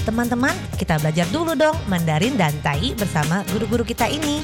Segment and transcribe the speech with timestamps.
[0.00, 4.40] Teman-teman, kita belajar dulu dong Mandarin dan Tai bersama guru-guru kita ini.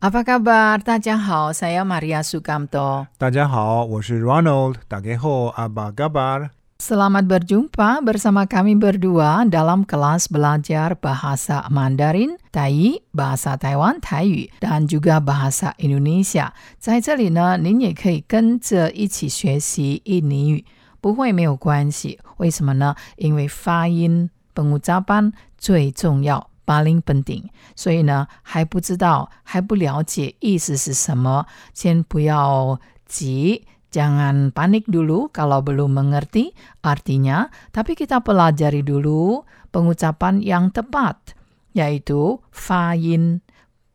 [0.00, 0.80] Apa kabar?
[0.80, 3.10] Tajahau, saya Maria Sukamto.
[3.20, 4.80] Tajahau, saya Ronald.
[4.88, 6.56] Dageho, apa kabar?
[6.81, 14.89] Selamat berjumpa bersama kami berdua dalam kelas belajar bahasa Mandarin, Tai, bahasa Taiwan, Taiyu, dan
[14.89, 16.53] juga bahasa Indonesia.
[16.81, 20.65] 在这里呢，您也可以跟着一起学习印尼语，
[20.99, 22.17] 不会没有关系。
[22.37, 22.95] 为什么呢？
[23.17, 26.49] 因为发音 pengucapan 最重要。
[26.63, 33.65] paling penting，所以呢，还不知道、还不了解意思是什么，先不要急。
[33.95, 41.35] Jangan panik dulu kalau belum mengerti artinya, tapi kita pelajari dulu pengucapan yang tepat,
[41.75, 43.43] yaitu 发音，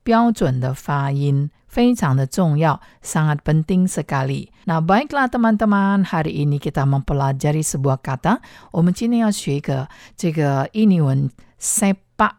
[0.04, 4.52] 标准的发音非常的重要，sangat penting sekali.
[4.68, 8.40] Nah, baiklah teman-teman, hari ini kita mempelajari sebuah kata.
[8.72, 12.36] 我们今天要学一个这个印尼文 sepak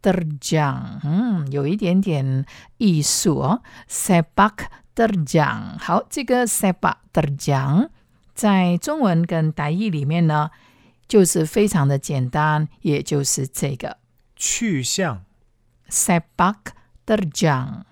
[0.00, 2.44] terjang，嗯，有一点点
[2.76, 5.77] 艺术哦，sepak terjang。
[5.79, 7.89] 好，这个 sepak terjang
[8.33, 10.51] 在中文跟台语里面呢，
[11.07, 13.97] 就是非常的简单，也就是这个
[14.35, 15.23] 去向
[15.89, 16.55] ，sepak
[17.05, 17.83] terjang。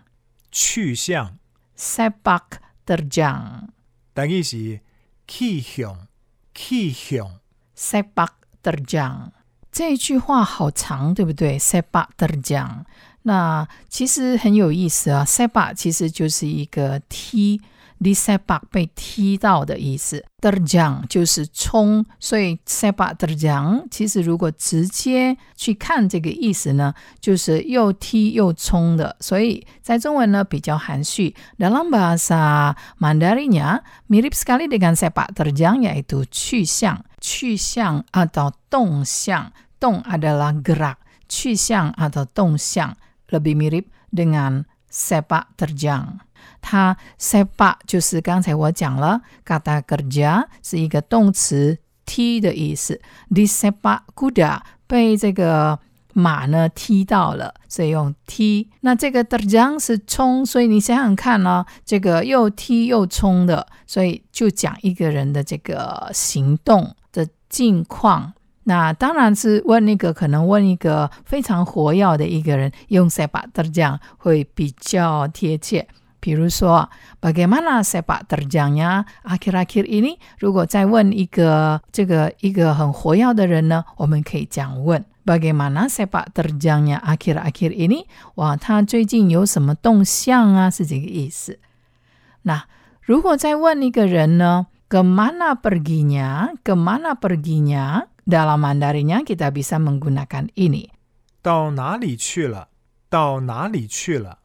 [0.52, 1.38] 去向
[1.78, 2.42] ，sepak
[2.86, 3.70] terjang
[4.14, 4.82] 等于是
[5.26, 6.08] 去向，
[6.54, 7.40] 去向。
[7.78, 8.28] sepak
[8.62, 9.30] terjang
[9.72, 12.84] 这句话好长，对不对？sepak terjang
[13.23, 15.25] 那其实很有意思啊。
[15.25, 17.61] sepak 其实就是一个踢。
[17.99, 31.35] di sepak 被踢到的意思，terjang 就是冲，所以 sepak terjang 其实如果直接去看这个意思呢，就是又踢又冲的，所以在中文呢比较含蓄。
[31.59, 40.97] Dalam bahasa Mandarinnya mirip sekali dengan sepak terjang yaitu 去向，去向 atau 动向，动 adalah gerak，
[41.31, 42.95] 去向 atau 动向
[43.31, 46.19] lebih mirip dengan sepak terjang。
[46.61, 53.01] 它 sepak 就是刚才我讲了，kata kerja 是一个动词踢的意思。
[53.31, 55.79] di sepak kuda 被这个
[56.13, 58.71] 马呢踢到了，所以用踢。
[58.81, 68.33] 那这个 terjang 是冲，所以你想想看呢、这个又踢又冲的，所以就讲一个人的这个行动的境况。
[68.65, 75.87] 那当然是问一个可能问一个非常活跃的一个人，用 sepak terjang 会比较贴切。
[76.19, 76.89] 比如说，
[77.21, 80.19] bagaimana sepak terjangnya akhir-akhir ini？
[80.41, 88.07] 如果再问一个这个一个很活跃的人呢，我们可以这样问：bagaimana sepak terjangnya akhir-akhir ini？
[88.35, 90.69] 哇，他最近有什么动向啊？
[90.69, 91.61] 是这个意思。
[92.43, 92.65] 那
[93.03, 97.17] 如果再问一个人呢，kemana perginya？kemana
[98.21, 100.91] perginya？dalam Mandarinnya kita bisa menggunakan ini。
[101.43, 102.69] 到哪里去了？
[103.09, 104.39] 到哪里去了？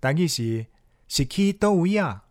[0.00, 0.66] 等于是
[1.08, 2.24] 是去倒位啊？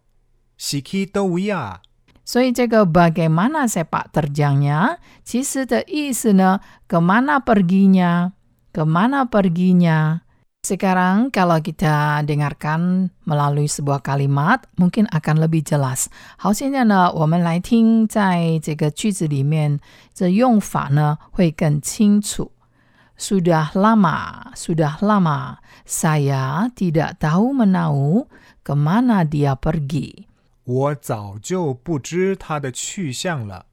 [0.57, 1.81] 是去倒位啊？
[2.23, 8.31] 所以这个 bagaimana sepak terjangnya 其实的意思呢，kemana perginya,
[8.71, 10.21] kemana perginya.
[10.63, 16.07] Sekarang kalau kita dengarkan melalui sebuah kalimat, mungkin akan lebih jelas.
[16.37, 19.81] 好，现在呢，我们来听在这个句子里面，
[20.13, 22.53] 这用法呢会更清楚。
[23.19, 28.25] Sudah lama, sudah lama, saya tidak tahu menahu
[28.63, 30.25] kemana dia pergi.
[30.63, 33.65] 我早就不知他的去向了。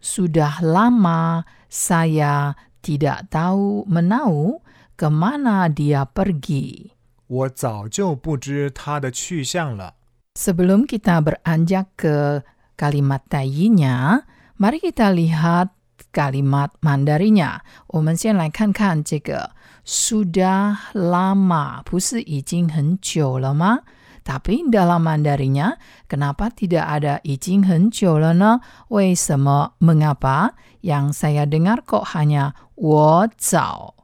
[0.00, 4.62] Sudah lama saya tidak tahu menahu
[5.02, 6.90] kemana dia pergi.
[7.26, 9.94] 我早就不知他的去向了。
[10.34, 12.42] Sebelum kita beranjak ke
[12.78, 14.22] kalimat taiyinya,
[14.56, 15.74] mari kita lihat
[16.14, 17.60] kalimat mandarinya.
[17.88, 19.50] 我们先来看看这个
[19.84, 23.80] sudah lama，不是已经很久了吗？
[24.24, 25.76] tapi dalam mandarinya,
[26.06, 28.60] kenapa tidak ada 已经很久了呢？
[28.88, 29.72] 为什么？
[29.80, 30.52] Mengapa?
[30.80, 33.94] Yang saya dengar kok hanya 我早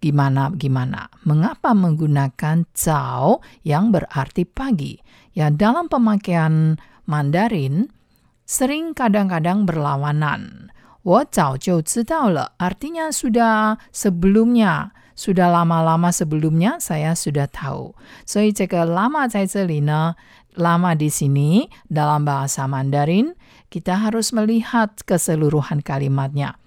[0.00, 1.12] gimana gimana.
[1.28, 4.96] Mengapa menggunakan zao yang berarti pagi?
[5.36, 7.92] Ya dalam pemakaian Mandarin
[8.48, 10.72] sering kadang-kadang berlawanan.
[11.00, 14.92] 我早就知道了 artinya sudah sebelumnya.
[15.16, 17.92] Sudah lama-lama sebelumnya saya sudah tahu.
[18.24, 20.16] 所以这个 lama 在这里呢
[20.56, 23.36] lama di sini dalam bahasa Mandarin
[23.68, 26.58] kita harus melihat keseluruhan kalimatnya.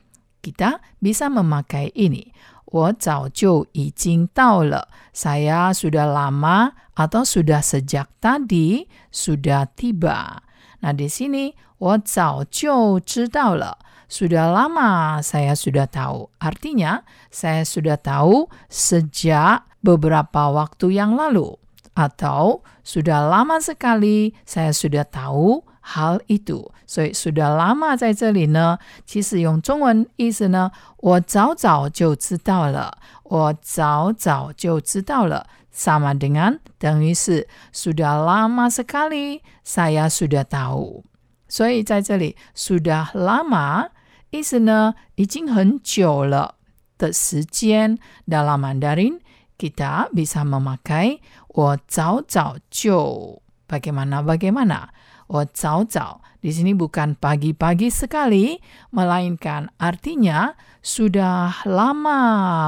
[0.41, 2.31] Kita bisa memakai ini.
[2.67, 4.87] 我早就已经到了.
[5.13, 10.41] Saya sudah lama atau sudah sejak tadi sudah tiba.
[10.81, 13.77] Nah, di sini 我早就知道了。
[14.13, 16.29] sudah lama saya sudah tahu.
[16.37, 17.01] Artinya,
[17.33, 21.57] saya sudah tahu sejak beberapa waktu yang lalu.
[21.93, 26.71] Atau sudah lama sekali saya sudah tahu hal itu.
[26.85, 35.47] 所以 sudah lama 在这里呢，其实用中文意思呢，我早早就知道了，我早早就知道了。
[35.75, 41.03] sama dengan 等于是 sudah lama sekali saya sudah tahu。
[41.49, 43.89] 所以在这里 sudah lama
[44.29, 46.55] 意思呢，已经很久了
[46.99, 47.97] 的时间。
[48.27, 49.19] Dalam Mandarin
[49.57, 54.89] kita bisa memakai 我早早就 bagaimana bagaimana
[55.27, 58.59] 我早早 di sini bukan pagi-pagi sekali,
[58.91, 62.19] melainkan artinya sudah lama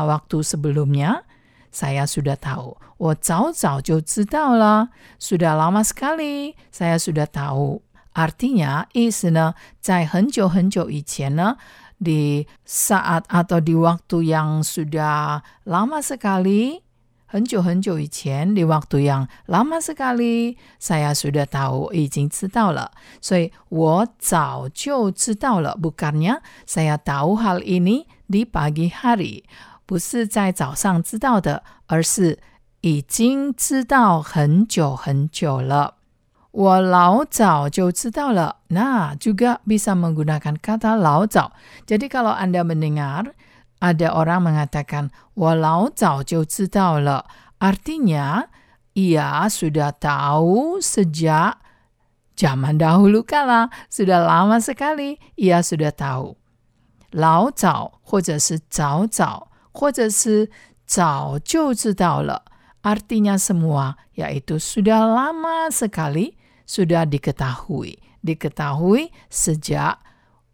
[0.08, 1.28] waktu sebelumnya
[1.70, 2.80] saya sudah tahu.
[2.98, 4.88] 我早早就知道了，
[5.20, 9.60] sudah lama sekali saya sudah tahu。Artinya, isna
[12.00, 16.80] di saat atau di waktu yang sudah lama sekali,
[17.30, 25.76] 很久很久以前 di waktu yang lama sekali saya sudah tahu 已经知道了，所以我早就知道了。
[25.82, 29.44] Bukannya saya tahu hal ini di pagi hari，
[29.86, 32.40] 不是在早上知道的，而是
[32.82, 35.96] 已经知道很久很久了。
[36.52, 38.62] 我老早就知道了.
[38.70, 41.52] Nah, juga bisa menggunakan kata 老早.
[41.86, 43.34] Jadi kalau Anda mendengar
[43.80, 47.26] ada orang mengatakan 我老早就知道了,
[47.60, 48.50] artinya
[48.94, 51.60] ia sudah tahu sejak
[52.36, 56.36] zaman dahulu kala, sudah lama sekali ia sudah tahu.
[57.12, 60.52] 老早或者是早早或者是
[60.86, 62.44] 早就知道了
[62.84, 66.36] artinya semua yaitu sudah lama sekali
[66.68, 68.02] sudah diketahui.
[68.26, 70.02] Diketahui sejak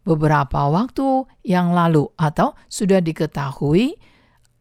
[0.06, 3.98] beberapa waktu yang lalu atau sudah diketahui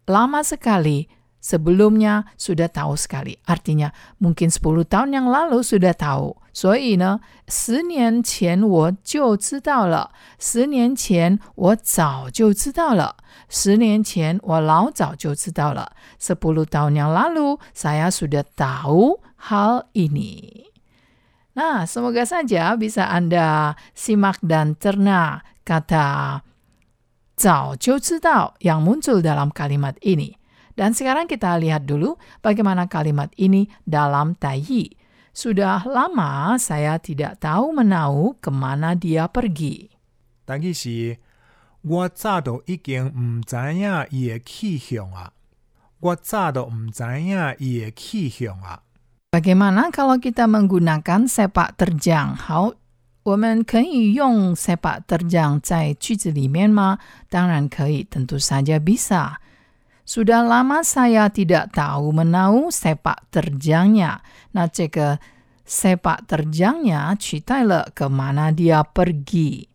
[0.04, 1.08] lama sekali
[1.40, 3.40] sebelumnya sudah tahu sekali.
[3.48, 3.88] Artinya
[4.20, 6.36] mungkin 10 tahun yang lalu sudah tahu.
[6.52, 10.10] 所以呢，十年前我就知道了。
[10.38, 13.16] 十年前我早就知道了。
[13.48, 15.92] 十年前我老早就知道了。
[16.20, 20.53] Sepuluh tahun yang lalu saya sudah tahu hal ini.
[21.54, 26.40] Nah, semoga saja bisa Anda simak dan cerna kata
[27.40, 30.36] 早就知道 yang muncul dalam kalimat ini.
[30.76, 34.92] Dan sekarang kita lihat dulu bagaimana kalimat ini dalam Taiyi.
[35.32, 39.90] Sudah lama saya tidak tahu menau kemana dia pergi.
[40.44, 41.16] 但其实
[41.82, 45.32] 我早都已经唔知影伊嘅去向啊！
[46.00, 48.82] 我早都唔知影伊嘅去向啊
[49.34, 52.34] ！Bagaimana kalau kita menggunakan sepak terjang?
[52.34, 52.74] 好，
[53.22, 56.98] 我们可以用 sepak terjang 在句子里面吗？
[57.28, 59.38] 当然可以，tentu saja bisa.
[60.04, 64.18] Sudah lama saya tidak tahu menau sepak terjangnya.
[64.50, 65.20] Nah, 这个
[65.62, 69.70] sepak terjangnya 取代了 kemana dia pergi.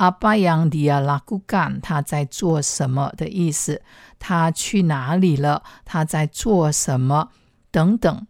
[0.00, 3.82] Apa yang dia lakukan, 他在做什么的意思。
[4.18, 5.62] 他去哪里了？
[5.84, 7.28] 他在做什么？
[7.70, 8.26] 等等。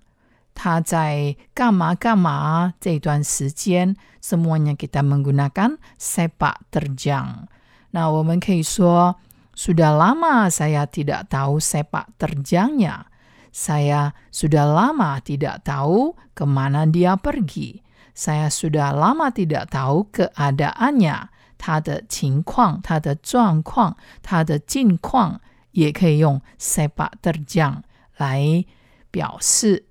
[0.59, 7.49] 他在干嘛干嘛这段时间，semuanya kita menggunakan sepak terjang.
[7.91, 9.17] Nah, 我们可以说
[9.55, 13.07] sudah lama saya tidak tahu sepak terjangnya.
[13.53, 17.83] Saya sudah lama tidak tahu kemana dia pergi.
[18.15, 21.29] Saya sudah lama tidak tahu keadaannya.
[21.57, 27.83] 他的情况、他的状况、他的近况，也可以用 sepak terjang
[28.17, 28.65] 来
[29.11, 29.87] 表示。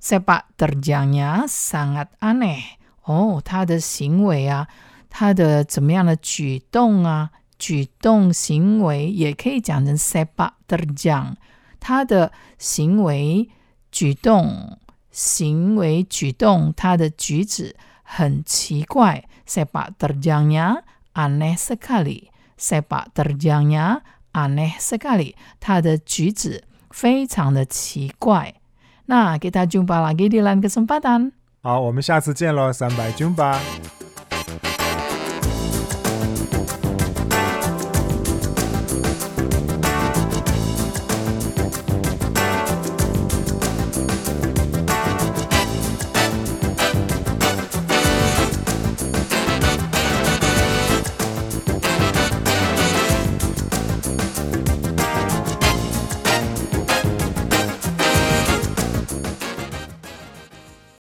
[0.00, 2.76] sepak terjangnya sangat aneh.
[3.02, 4.66] Oh, 他的行为啊，
[5.10, 11.34] 他的怎么样的举动啊，举动行为也可以讲成 sepak terjang。
[11.80, 13.50] 他的行为、
[13.92, 14.78] 举动、
[15.10, 19.24] 行为、举动，他的举止很奇怪。
[19.46, 22.30] sepak terjangnya aneh sekali.
[22.56, 24.00] sepak terjangnya
[24.32, 25.34] aneh sekali.
[25.60, 28.54] 他的举止非常的奇怪。
[29.08, 31.32] Nah, kita jumpa lagi di lain kesempatan.
[31.62, 33.56] 好，我们下次见喽，三百 jumpa。